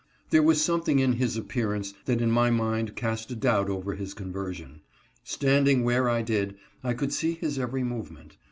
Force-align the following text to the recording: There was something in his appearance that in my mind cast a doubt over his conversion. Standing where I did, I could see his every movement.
There 0.31 0.41
was 0.41 0.59
something 0.59 0.97
in 0.97 1.13
his 1.19 1.37
appearance 1.37 1.93
that 2.05 2.21
in 2.21 2.31
my 2.31 2.49
mind 2.49 2.95
cast 2.95 3.29
a 3.29 3.35
doubt 3.35 3.69
over 3.69 3.93
his 3.93 4.15
conversion. 4.15 4.81
Standing 5.23 5.83
where 5.83 6.09
I 6.09 6.23
did, 6.23 6.55
I 6.83 6.95
could 6.95 7.13
see 7.13 7.33
his 7.35 7.59
every 7.59 7.83
movement. 7.83 8.37